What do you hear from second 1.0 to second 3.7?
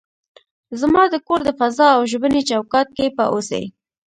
د کور د فضا او ژبني چوکاټ کې به اوسئ.